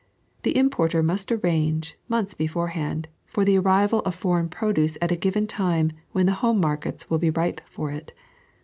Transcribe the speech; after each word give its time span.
The 0.41 0.57
importer 0.57 1.03
must 1.03 1.31
arrange, 1.31 1.95
months 2.09 2.33
beforehand, 2.33 3.07
for 3.27 3.45
the 3.45 3.59
arrival 3.59 3.99
of 3.99 4.15
foreign 4.15 4.49
produce 4.49 4.97
at 4.99 5.11
a 5.11 5.15
given 5.15 5.45
time 5.45 5.91
when 6.11 6.25
the 6.25 6.31
home 6.41 6.59
markets 6.59 7.07
will 7.11 7.19
be 7.19 7.29
ripe 7.29 7.61
for 7.69 7.91
it. 7.91 8.11